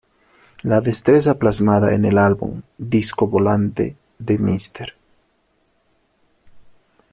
[0.63, 4.95] La destreza plasmada en el álbum "Disco Volante" de Mr.